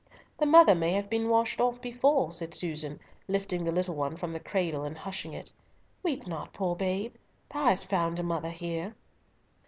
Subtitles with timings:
[0.39, 4.33] "The mother may have been washed off before," said Susan, lifting the little one from
[4.33, 5.53] the cradle, and hushing it.
[6.01, 7.13] "Weep not, poor babe,
[7.53, 8.95] thou hast found a mother here."